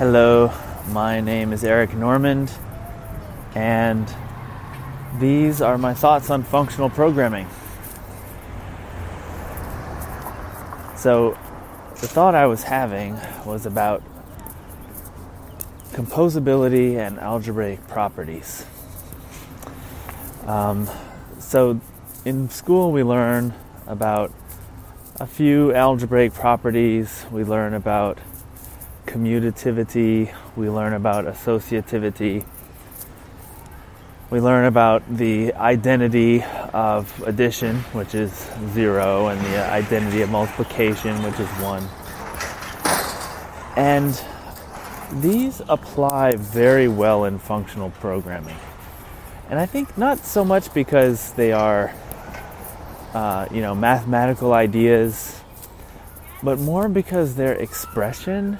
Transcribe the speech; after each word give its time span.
Hello, 0.00 0.50
my 0.92 1.20
name 1.20 1.52
is 1.52 1.62
Eric 1.62 1.92
Normand, 1.92 2.50
and 3.54 4.10
these 5.18 5.60
are 5.60 5.76
my 5.76 5.92
thoughts 5.92 6.30
on 6.30 6.42
functional 6.42 6.88
programming. 6.88 7.46
So, 10.96 11.36
the 12.00 12.08
thought 12.08 12.34
I 12.34 12.46
was 12.46 12.62
having 12.62 13.20
was 13.44 13.66
about 13.66 14.02
composability 15.92 16.96
and 16.96 17.18
algebraic 17.18 17.86
properties. 17.86 18.64
Um, 20.46 20.88
so, 21.38 21.78
in 22.24 22.48
school, 22.48 22.90
we 22.90 23.02
learn 23.02 23.52
about 23.86 24.32
a 25.16 25.26
few 25.26 25.74
algebraic 25.74 26.32
properties, 26.32 27.26
we 27.30 27.44
learn 27.44 27.74
about 27.74 28.18
commutativity, 29.06 30.34
we 30.56 30.70
learn 30.70 30.92
about 30.92 31.24
associativity, 31.24 32.44
we 34.30 34.40
learn 34.40 34.66
about 34.66 35.02
the 35.16 35.52
identity 35.54 36.44
of 36.72 37.22
addition, 37.26 37.76
which 37.92 38.14
is 38.14 38.48
zero, 38.72 39.26
and 39.26 39.40
the 39.40 39.68
identity 39.70 40.22
of 40.22 40.30
multiplication, 40.30 41.20
which 41.24 41.40
is 41.40 41.48
one. 41.58 41.84
And 43.76 44.22
these 45.20 45.60
apply 45.68 46.36
very 46.36 46.86
well 46.86 47.24
in 47.24 47.40
functional 47.40 47.90
programming. 47.90 48.56
And 49.48 49.58
I 49.58 49.66
think 49.66 49.98
not 49.98 50.18
so 50.18 50.44
much 50.44 50.72
because 50.72 51.32
they 51.32 51.50
are, 51.50 51.92
uh, 53.12 53.46
you 53.50 53.62
know, 53.62 53.74
mathematical 53.74 54.52
ideas, 54.52 55.40
but 56.40 56.60
more 56.60 56.88
because 56.88 57.34
their 57.34 57.54
expression 57.54 58.58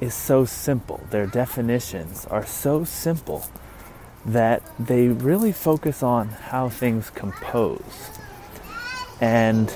is 0.00 0.14
so 0.14 0.44
simple. 0.44 1.00
Their 1.10 1.26
definitions 1.26 2.26
are 2.26 2.46
so 2.46 2.84
simple 2.84 3.44
that 4.24 4.62
they 4.78 5.08
really 5.08 5.52
focus 5.52 6.02
on 6.02 6.28
how 6.28 6.68
things 6.68 7.10
compose. 7.10 8.10
And 9.20 9.70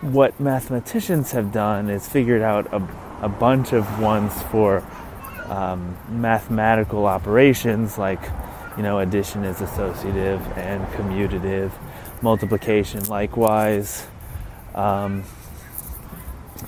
what 0.00 0.40
mathematicians 0.40 1.32
have 1.32 1.52
done 1.52 1.90
is 1.90 2.08
figured 2.08 2.42
out 2.42 2.72
a, 2.72 2.86
a 3.22 3.28
bunch 3.28 3.72
of 3.72 4.00
ones 4.00 4.32
for 4.44 4.82
um, 5.46 5.96
mathematical 6.08 7.06
operations 7.06 7.98
like 7.98 8.20
you 8.76 8.82
know 8.82 9.00
addition 9.00 9.44
is 9.44 9.60
associative 9.60 10.40
and 10.56 10.86
commutative 10.94 11.70
multiplication 12.22 13.04
likewise 13.06 14.06
um, 14.74 15.24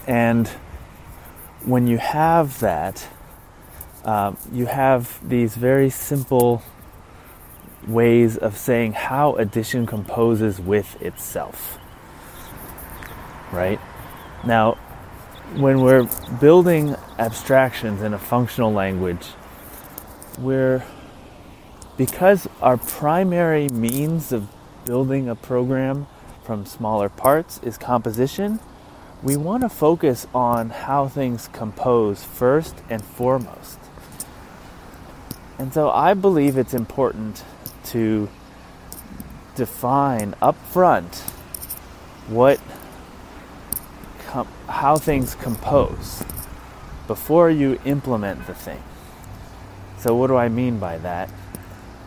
and 0.06 0.50
when 1.64 1.86
you 1.86 1.98
have 1.98 2.60
that, 2.60 3.08
um, 4.04 4.36
you 4.52 4.66
have 4.66 5.26
these 5.28 5.54
very 5.54 5.90
simple 5.90 6.62
ways 7.86 8.36
of 8.36 8.56
saying 8.56 8.92
how 8.92 9.34
addition 9.36 9.86
composes 9.86 10.60
with 10.60 11.00
itself. 11.02 11.78
Right? 13.52 13.80
Now, 14.44 14.74
when 15.56 15.82
we're 15.82 16.08
building 16.40 16.96
abstractions 17.18 18.02
in 18.02 18.14
a 18.14 18.18
functional 18.18 18.72
language, 18.72 19.26
we're 20.38 20.84
because 21.96 22.48
our 22.62 22.78
primary 22.78 23.68
means 23.68 24.32
of 24.32 24.48
building 24.86 25.28
a 25.28 25.34
program 25.34 26.06
from 26.42 26.64
smaller 26.64 27.08
parts 27.08 27.60
is 27.62 27.76
composition 27.76 28.58
we 29.22 29.36
want 29.36 29.62
to 29.62 29.68
focus 29.68 30.26
on 30.34 30.70
how 30.70 31.06
things 31.08 31.48
compose 31.52 32.24
first 32.24 32.74
and 32.90 33.04
foremost. 33.04 33.78
And 35.58 35.72
so 35.72 35.90
I 35.90 36.14
believe 36.14 36.58
it's 36.58 36.74
important 36.74 37.44
to 37.86 38.28
define 39.54 40.34
up 40.42 40.56
front 40.66 41.14
what 42.26 42.58
com- 44.26 44.48
how 44.68 44.96
things 44.96 45.34
compose 45.36 46.24
before 47.06 47.50
you 47.50 47.78
implement 47.84 48.46
the 48.46 48.54
thing. 48.54 48.82
So 49.98 50.16
what 50.16 50.28
do 50.28 50.36
I 50.36 50.48
mean 50.48 50.78
by 50.78 50.98
that? 50.98 51.30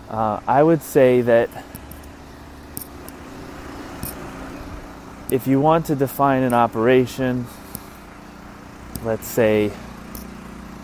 Uh, 0.09 0.41
I 0.47 0.63
would 0.63 0.81
say 0.81 1.21
that 1.21 1.49
if 5.31 5.47
you 5.47 5.59
want 5.59 5.87
to 5.87 5.95
define 5.95 6.43
an 6.43 6.53
operation, 6.53 7.45
let's 9.03 9.27
say 9.27 9.71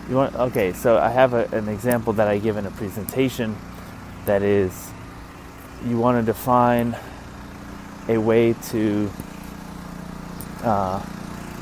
you 0.08 0.16
want 0.16 0.34
okay, 0.34 0.72
so 0.72 0.98
I 0.98 1.10
have 1.10 1.32
a, 1.32 1.46
an 1.52 1.68
example 1.68 2.12
that 2.14 2.26
I 2.26 2.38
give 2.38 2.56
in 2.56 2.66
a 2.66 2.70
presentation 2.72 3.56
that 4.26 4.42
is 4.42 4.90
you 5.86 5.98
want 5.98 6.24
to 6.24 6.32
define 6.32 6.96
a 8.08 8.18
way 8.18 8.54
to 8.70 9.10
uh, 10.62 11.04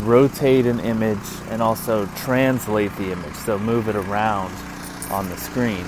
rotate 0.01 0.67
an 0.67 0.81
image 0.81 1.19
and 1.51 1.61
also 1.61 2.07
translate 2.17 2.95
the 2.97 3.13
image, 3.13 3.35
so 3.35 3.59
move 3.59 3.89
it 3.89 3.97
around 3.97 4.55
on 5.11 5.29
the 5.29 5.37
screen. 5.37 5.85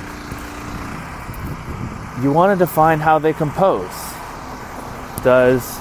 You 2.23 2.33
want 2.33 2.57
to 2.57 2.65
define 2.65 3.01
how 3.01 3.19
they 3.19 3.33
compose. 3.33 3.91
Does 5.25 5.81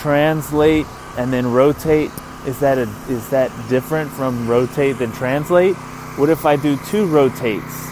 translate 0.00 0.86
and 1.16 1.32
then 1.32 1.50
rotate? 1.50 2.10
Is 2.46 2.58
that 2.60 2.78
a, 2.78 2.88
is 3.08 3.28
that 3.30 3.50
different 3.68 4.10
from 4.10 4.48
rotate 4.48 4.98
than 4.98 5.12
translate? 5.12 5.76
What 6.16 6.30
if 6.30 6.44
i 6.44 6.56
do 6.56 6.76
two 6.86 7.06
rotates 7.06 7.90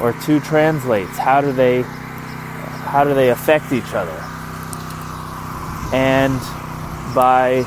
or 0.00 0.12
two 0.24 0.40
translates? 0.40 1.16
How 1.16 1.40
do 1.40 1.52
they 1.52 1.82
how 1.82 3.04
do 3.04 3.14
they 3.14 3.30
affect 3.30 3.72
each 3.72 3.92
other? 3.94 4.18
And 5.92 6.38
by 7.14 7.64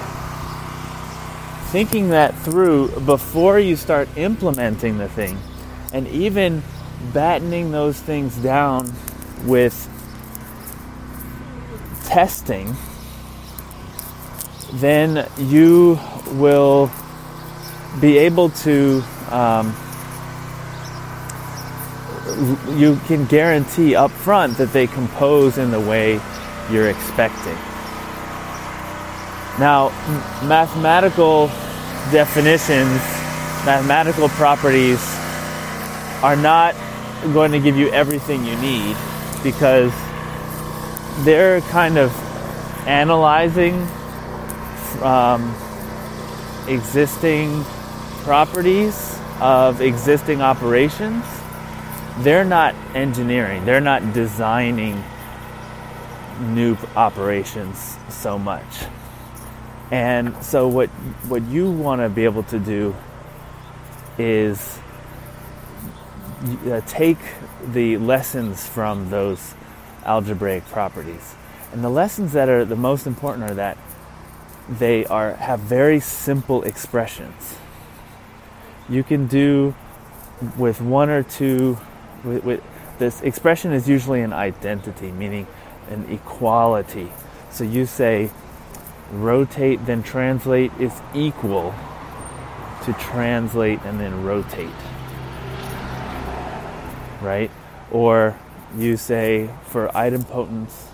thinking 1.72 2.09
that 2.09 2.38
through 2.40 2.90
before 3.02 3.59
you 3.59 3.76
start 3.76 4.09
implementing 4.18 4.98
the 4.98 5.08
thing 5.09 5.38
and 5.94 6.08
even 6.08 6.64
battening 7.14 7.72
those 7.72 8.00
things 8.00 8.36
down 8.38 8.92
with 9.46 9.76
testing 12.06 12.76
then 14.73 15.28
you 15.38 16.00
will 16.33 16.91
be 18.00 18.17
able 18.17 18.50
to 18.50 19.01
um, 19.31 19.75
you 22.78 23.00
can 23.07 23.25
guarantee 23.25 23.95
up 23.95 24.11
front 24.11 24.57
that 24.57 24.72
they 24.73 24.88
compose 24.88 25.57
in 25.57 25.72
the 25.72 25.79
way 25.79 26.19
you're 26.72 26.89
expecting. 26.89 27.55
Now, 29.59 29.89
mathematical 30.45 31.47
definitions, 32.11 33.01
mathematical 33.66 34.29
properties 34.29 34.99
are 36.22 36.35
not 36.35 36.75
going 37.34 37.51
to 37.51 37.59
give 37.59 37.75
you 37.75 37.89
everything 37.89 38.45
you 38.45 38.55
need 38.57 38.95
because 39.44 39.91
they're 41.23 41.61
kind 41.61 41.97
of 41.97 42.11
analyzing 42.88 43.88
existing 46.68 47.63
properties 48.24 49.19
of 49.40 49.81
existing 49.81 50.41
operations, 50.41 51.24
they're 52.19 52.46
not 52.46 52.75
engineering, 52.96 53.63
they're 53.66 53.81
not 53.81 54.13
designing 54.13 55.03
new 56.41 56.78
operations 56.96 57.97
so 58.09 58.38
much. 58.38 58.85
And 59.91 60.35
so 60.44 60.68
what 60.68 60.90
what 61.29 61.44
you 61.44 61.72
want 61.72 62.02
to 62.02 62.09
be 62.09 62.25
able 62.25 62.44
to 62.44 62.59
do 62.59 62.96
is 64.17 64.79
uh, 66.66 66.82
take 66.88 67.17
the 67.72 67.97
lessons 67.97 68.67
from 68.67 69.09
those 69.09 69.53
algebraic 70.05 70.66
properties. 70.66 71.35
And 71.72 71.84
the 71.84 71.90
lessons 71.90 72.34
that 72.34 72.49
are 72.49 72.66
the 72.66 72.76
most 72.76 73.08
important 73.08 73.49
are 73.49 73.53
that 73.55 73.78
they 74.69 75.05
are 75.05 75.35
have 75.35 75.59
very 75.59 75.99
simple 75.99 76.64
expressions. 76.64 77.55
You 78.90 79.03
can 79.03 79.28
do 79.28 79.75
with 80.58 80.81
one 80.81 81.09
or 81.09 81.23
two. 81.23 81.78
With, 82.23 82.43
with, 82.43 82.64
this 82.99 83.22
expression 83.22 83.73
is 83.73 83.87
usually 83.87 84.22
an 84.22 84.34
identity, 84.34 85.11
meaning 85.11 85.46
an 85.90 86.05
equality. 86.09 87.11
So 87.52 87.64
you 87.64 87.85
say 87.85 88.31
rotate 89.11 89.85
then 89.85 90.03
translate 90.03 90.72
is 90.79 90.93
equal 91.13 91.73
to 92.84 92.93
translate 92.93 93.79
and 93.84 93.99
then 93.99 94.23
rotate. 94.23 94.70
Right? 97.22 97.52
Or 97.91 98.37
you 98.75 98.97
say 98.97 99.49
for 99.66 99.87
idempotence 99.90 100.86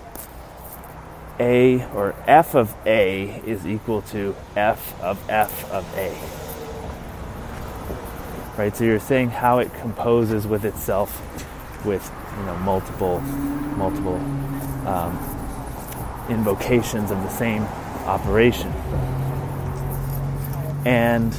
a 1.39 1.85
or 1.93 2.15
f 2.27 2.55
of 2.55 2.75
a 2.85 3.41
is 3.45 3.65
equal 3.65 4.01
to 4.03 4.35
f 4.55 4.99
of 5.01 5.19
f 5.29 5.71
of 5.71 5.85
a. 5.97 6.11
right? 8.57 8.75
So 8.75 8.83
you're 8.83 8.99
saying 8.99 9.31
how 9.31 9.59
it 9.59 9.73
composes 9.75 10.45
with 10.45 10.65
itself, 10.65 11.21
with 11.85 12.11
you 12.39 12.45
know 12.45 12.55
multiple 12.57 13.19
multiple 13.77 14.17
um, 14.87 15.17
invocations 16.29 17.11
of 17.11 17.21
the 17.23 17.29
same 17.29 17.63
operation. 18.05 18.71
And 20.85 21.33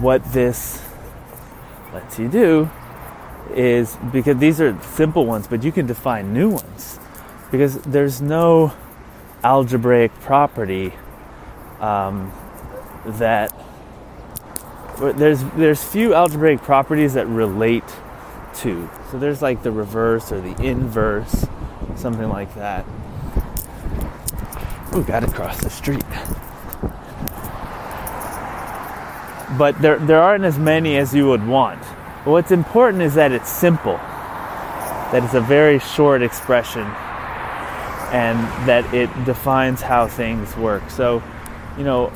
what 0.00 0.24
this 0.32 0.82
lets 1.92 2.18
you 2.18 2.28
do 2.28 2.70
is 3.54 3.96
because 4.12 4.38
these 4.38 4.60
are 4.60 4.80
simple 4.82 5.26
ones, 5.26 5.46
but 5.46 5.64
you 5.64 5.72
can 5.72 5.86
define 5.86 6.32
new 6.32 6.50
ones 6.50 7.00
because 7.50 7.78
there's 7.82 8.20
no 8.20 8.72
algebraic 9.42 10.12
property 10.20 10.92
um, 11.80 12.32
that 13.06 13.52
there's 14.98 15.44
there's 15.56 15.82
few 15.82 16.14
algebraic 16.14 16.60
properties 16.60 17.14
that 17.14 17.26
relate 17.28 17.84
to. 18.56 18.90
So 19.10 19.18
there's 19.18 19.40
like 19.40 19.62
the 19.62 19.70
reverse 19.70 20.32
or 20.32 20.40
the 20.40 20.60
inverse, 20.62 21.46
something 21.94 22.28
like 22.28 22.52
that. 22.56 22.84
Oh, 24.92 25.04
got 25.06 25.20
to 25.20 25.30
cross 25.30 25.60
the 25.62 25.70
street. 25.70 26.04
But 29.56 29.80
there 29.80 29.98
there 29.98 30.20
aren't 30.20 30.44
as 30.44 30.58
many 30.58 30.96
as 30.96 31.14
you 31.14 31.28
would 31.28 31.46
want. 31.46 31.80
But 32.24 32.32
what's 32.32 32.50
important 32.50 33.02
is 33.02 33.14
that 33.14 33.30
it's 33.32 33.48
simple, 33.48 33.96
that 33.96 35.22
it's 35.22 35.34
a 35.34 35.40
very 35.40 35.78
short 35.78 36.22
expression, 36.22 36.84
and 38.12 38.38
that 38.68 38.92
it 38.94 39.08
defines 39.24 39.80
how 39.80 40.06
things 40.06 40.56
work. 40.56 40.88
So, 40.90 41.22
you 41.76 41.84
know, 41.84 42.12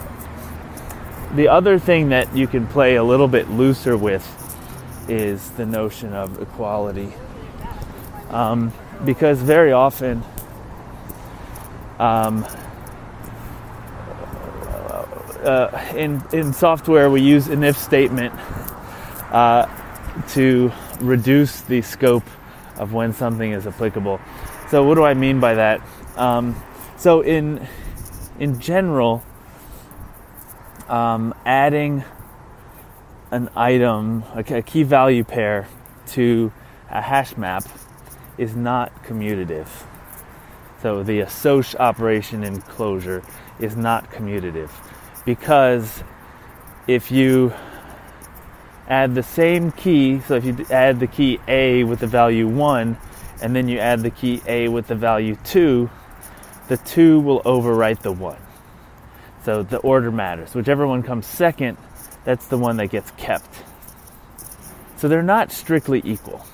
the 1.35 1.49
other 1.49 1.79
thing 1.79 2.11
that 2.11 2.35
you 2.37 2.47
can 2.47 2.67
play 2.67 2.97
a 2.97 3.05
little 3.05 3.29
bit 3.29 3.51
looser 3.51 3.97
with 3.97 4.27
is 5.09 5.51
the 5.51 5.67
notion 5.67 6.13
of 6.13 6.41
equality. 6.41 7.13
Um, 8.31 8.73
because 9.05 9.41
very 9.41 9.73
often, 9.73 10.23
um, 11.99 12.47
uh, 15.43 15.93
in, 15.97 16.23
in 16.33 16.53
software, 16.53 17.11
we 17.11 17.21
use 17.21 17.49
an 17.49 17.65
if 17.65 17.77
statement 17.77 18.33
uh, 19.33 19.67
to 20.29 20.73
reduce 21.01 21.63
the 21.63 21.83
scope 21.83 22.25
of 22.77 22.93
when 22.93 23.13
something 23.13 23.53
is 23.53 23.67
applicable. 23.67 24.21
So, 24.73 24.83
what 24.83 24.95
do 24.95 25.05
I 25.05 25.13
mean 25.13 25.39
by 25.39 25.53
that? 25.53 25.83
Um, 26.17 26.57
so, 26.97 27.21
in 27.21 27.69
in 28.39 28.59
general, 28.59 29.23
um, 30.89 31.35
adding 31.45 32.05
an 33.31 33.51
item, 33.55 34.25
a 34.35 34.63
key 34.63 34.83
value 34.83 35.25
pair, 35.25 35.69
to 36.13 36.51
a 36.89 37.03
hash 37.03 37.37
map 37.37 37.65
is 38.39 38.57
not 38.57 39.05
commutative. 39.05 39.69
So 40.81 41.03
the 41.03 41.21
assoc 41.21 41.79
operation 41.79 42.43
in 42.43 42.63
Clojure 42.63 43.23
is 43.61 43.77
not 43.77 44.11
commutative 44.11 44.71
because 45.27 46.03
if 46.89 47.13
you 47.13 47.53
add 48.89 49.15
the 49.15 49.23
same 49.23 49.71
key, 49.71 50.21
so 50.21 50.37
if 50.37 50.47
you 50.47 50.65
add 50.71 50.99
the 50.99 51.07
key 51.07 51.41
A 51.47 51.85
with 51.85 52.01
the 52.01 52.07
value 52.07 52.49
1 52.49 52.97
and 53.43 53.55
then 53.55 53.69
you 53.69 53.79
add 53.79 54.01
the 54.01 54.11
key 54.11 54.41
A 54.47 54.69
with 54.69 54.87
the 54.87 54.95
value 54.95 55.37
2, 55.45 55.91
the 56.69 56.77
2 56.77 57.21
will 57.21 57.43
overwrite 57.43 58.01
the 58.01 58.13
1. 58.13 58.37
So 59.45 59.63
the 59.65 59.79
order 59.79 60.13
matters. 60.13 60.55
Whichever 60.55 60.87
one 60.87 61.03
comes 61.03 61.27
second, 61.27 61.77
that's 62.25 62.47
the 62.47 62.57
one 62.57 62.77
that 62.77 62.89
gets 62.89 63.11
kept. 63.13 63.65
So 64.97 65.09
they're 65.09 65.23
not 65.23 65.51
strictly 65.51 66.01
equal. 66.05 66.47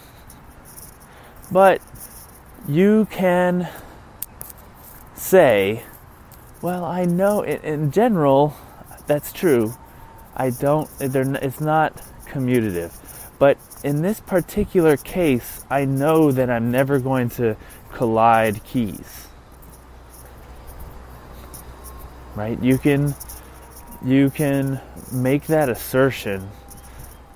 But 1.53 1.83
you 2.67 3.07
can 3.11 3.69
say, 5.15 5.83
well, 6.63 6.85
I 6.85 7.05
know 7.05 7.43
in, 7.43 7.61
in 7.61 7.91
general 7.91 8.57
that's 9.07 9.33
true. 9.33 9.75
I 10.35 10.51
don't, 10.51 10.89
it's 11.01 11.61
not 11.61 12.03
commutative. 12.27 12.93
But 13.39 13.59
in 13.85 14.03
this 14.03 14.21
particular 14.21 14.97
case, 14.97 15.65
I 15.71 15.85
know 15.85 16.33
that 16.33 16.51
I'm 16.51 16.71
never 16.71 16.99
going 16.99 17.31
to 17.31 17.57
collide 17.93 18.65
keys. 18.65 19.29
right? 22.39 22.63
You 22.63 22.79
can 22.79 23.15
you 24.05 24.31
can 24.31 24.81
make 25.13 25.47
that 25.49 25.69
assertion. 25.69 26.49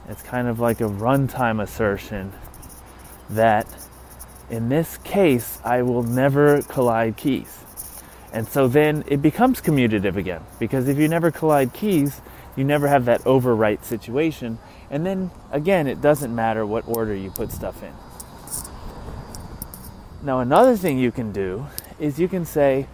It's 0.08 0.22
kind 0.22 0.46
of 0.46 0.60
like 0.60 0.80
a 0.80 0.84
runtime 0.84 1.60
assertion 1.60 2.32
that 3.30 3.66
in 4.48 4.68
this 4.68 4.96
case 4.98 5.58
I 5.64 5.82
will 5.82 6.04
never 6.04 6.62
collide 6.62 7.16
keys. 7.16 7.58
And 8.32 8.46
so 8.46 8.68
then 8.68 9.02
it 9.08 9.20
becomes 9.20 9.60
commutative 9.60 10.16
again 10.16 10.42
because 10.60 10.88
if 10.88 10.96
you 10.98 11.08
never 11.08 11.30
collide 11.32 11.72
keys, 11.72 12.20
you 12.56 12.64
never 12.64 12.86
have 12.86 13.04
that 13.06 13.22
overwrite 13.22 13.84
situation. 13.84 14.58
And 14.92 15.06
then 15.06 15.30
again, 15.50 15.86
it 15.86 16.02
doesn't 16.02 16.32
matter 16.32 16.66
what 16.66 16.86
order 16.86 17.14
you 17.14 17.30
put 17.30 17.50
stuff 17.50 17.82
in. 17.82 17.94
Now, 20.22 20.40
another 20.40 20.76
thing 20.76 20.98
you 20.98 21.10
can 21.10 21.32
do 21.32 21.66
is 21.98 22.20
you 22.20 22.28
can 22.28 22.44
say, 22.44 22.86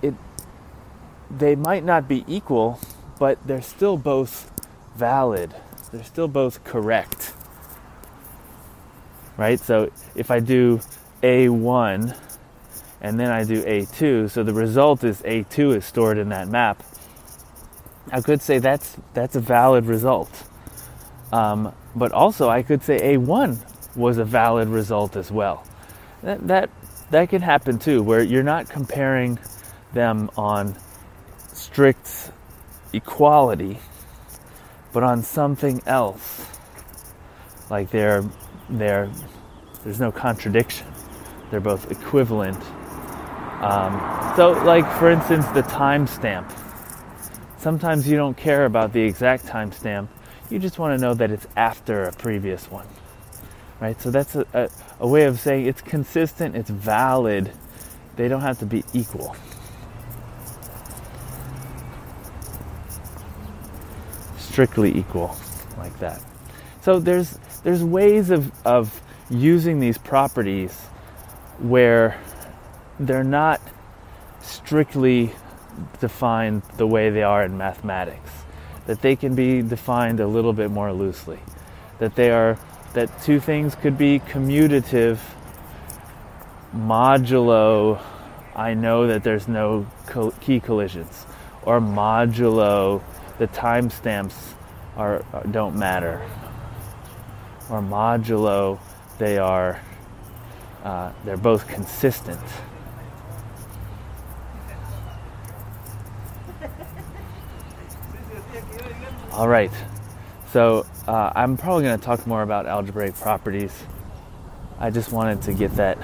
it 0.00 0.14
they 1.28 1.56
might 1.56 1.84
not 1.84 2.06
be 2.06 2.24
equal, 2.28 2.78
but 3.18 3.44
they're 3.46 3.60
still 3.60 3.96
both 3.96 4.50
valid. 4.96 5.54
They're 5.92 6.04
still 6.04 6.28
both 6.28 6.62
correct. 6.62 7.32
Right? 9.36 9.58
So 9.58 9.90
if 10.14 10.30
I 10.30 10.38
do 10.38 10.80
A1 11.22 12.16
and 13.00 13.18
then 13.18 13.30
I 13.32 13.42
do 13.44 13.62
A2, 13.64 14.30
so 14.30 14.44
the 14.44 14.54
result 14.54 15.02
is 15.02 15.20
A2 15.22 15.78
is 15.78 15.84
stored 15.84 16.16
in 16.16 16.28
that 16.28 16.48
map. 16.48 16.82
I 18.12 18.20
could 18.20 18.40
say 18.40 18.58
that's 18.58 18.96
that's 19.14 19.34
a 19.34 19.40
valid 19.40 19.86
result. 19.86 20.30
Um, 21.32 21.74
but 21.96 22.12
also 22.12 22.48
I 22.48 22.62
could 22.62 22.82
say 22.82 23.16
A1 23.16 23.96
was 23.96 24.18
a 24.18 24.24
valid 24.24 24.68
result 24.68 25.16
as 25.16 25.30
well. 25.30 25.66
That 26.22 26.46
that 26.46 26.70
that 27.10 27.28
can 27.28 27.42
happen 27.42 27.78
too, 27.78 28.02
where 28.02 28.22
you're 28.22 28.42
not 28.42 28.68
comparing 28.68 29.38
them 29.92 30.30
on 30.36 30.74
strict 31.52 32.32
equality, 32.92 33.78
but 34.92 35.02
on 35.02 35.22
something 35.22 35.82
else. 35.86 36.46
Like 37.70 37.90
they're, 37.90 38.24
they're, 38.68 39.10
there's 39.84 40.00
no 40.00 40.12
contradiction. 40.12 40.86
They're 41.50 41.60
both 41.60 41.90
equivalent. 41.90 42.62
Um, 43.62 44.34
so, 44.36 44.52
like 44.64 44.90
for 44.98 45.10
instance, 45.10 45.46
the 45.48 45.62
timestamp. 45.62 46.50
Sometimes 47.58 48.08
you 48.08 48.16
don't 48.16 48.36
care 48.36 48.64
about 48.64 48.92
the 48.92 49.00
exact 49.00 49.46
timestamp. 49.46 50.08
You 50.52 50.58
just 50.58 50.78
want 50.78 50.98
to 50.98 51.02
know 51.02 51.14
that 51.14 51.30
it's 51.30 51.46
after 51.56 52.04
a 52.04 52.12
previous 52.12 52.70
one, 52.70 52.86
right? 53.80 54.00
So 54.00 54.10
that's 54.10 54.36
a, 54.36 54.46
a, 54.52 54.68
a 55.00 55.08
way 55.08 55.24
of 55.24 55.40
saying 55.40 55.66
it's 55.66 55.80
consistent, 55.80 56.56
it's 56.56 56.70
valid. 56.70 57.50
They 58.16 58.28
don't 58.28 58.42
have 58.42 58.58
to 58.58 58.66
be 58.66 58.84
equal. 58.92 59.34
strictly 64.52 64.94
equal 64.94 65.34
like 65.78 65.98
that. 65.98 66.22
So 66.82 66.98
there's 66.98 67.38
there's 67.64 67.82
ways 67.82 68.30
of, 68.30 68.52
of 68.66 69.00
using 69.30 69.80
these 69.80 69.96
properties 69.96 70.78
where 71.58 72.20
they're 73.00 73.24
not 73.24 73.62
strictly 74.40 75.32
defined 76.00 76.62
the 76.76 76.86
way 76.86 77.08
they 77.08 77.22
are 77.22 77.44
in 77.44 77.56
mathematics. 77.56 78.41
That 78.86 79.00
they 79.00 79.16
can 79.16 79.34
be 79.34 79.62
defined 79.62 80.20
a 80.20 80.26
little 80.26 80.52
bit 80.52 80.70
more 80.70 80.92
loosely. 80.92 81.38
That 81.98 82.14
they 82.16 82.30
are 82.30 82.58
that 82.94 83.22
two 83.22 83.40
things 83.40 83.74
could 83.74 83.96
be 83.96 84.18
commutative 84.18 85.18
modulo 86.74 88.02
I 88.54 88.74
know 88.74 89.06
that 89.06 89.24
there's 89.24 89.48
no 89.48 89.86
key 90.40 90.60
collisions 90.60 91.26
or 91.62 91.80
modulo 91.80 93.02
the 93.38 93.48
timestamps 93.48 94.54
are, 94.96 95.24
don't 95.50 95.76
matter. 95.76 96.22
Or 97.70 97.80
modulo, 97.80 98.78
they 99.18 99.38
are 99.38 99.80
uh, 100.84 101.12
they're 101.24 101.36
both 101.36 101.68
consistent. 101.68 102.40
All 109.32 109.48
right, 109.48 109.72
so 110.50 110.84
uh, 111.08 111.32
I'm 111.34 111.56
probably 111.56 111.84
going 111.84 111.98
to 111.98 112.04
talk 112.04 112.26
more 112.26 112.42
about 112.42 112.66
algebraic 112.66 113.14
properties. 113.14 113.72
I 114.78 114.90
just 114.90 115.10
wanted 115.10 115.40
to 115.42 115.54
get 115.54 115.74
that 115.76 115.96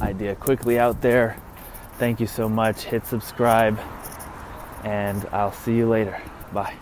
idea 0.00 0.34
quickly 0.34 0.76
out 0.76 1.00
there. 1.00 1.36
Thank 1.98 2.18
you 2.18 2.26
so 2.26 2.48
much. 2.48 2.82
Hit 2.82 3.06
subscribe, 3.06 3.78
and 4.82 5.24
I'll 5.30 5.52
see 5.52 5.76
you 5.76 5.88
later. 5.88 6.20
Bye. 6.52 6.74